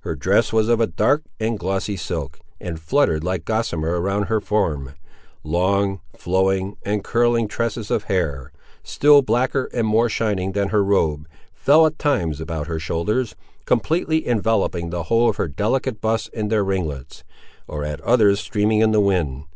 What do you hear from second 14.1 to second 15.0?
enveloping